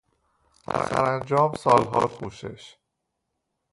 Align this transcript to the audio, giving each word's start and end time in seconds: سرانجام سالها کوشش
سرانجام 0.65 1.53
سالها 1.55 2.07
کوشش 2.07 2.75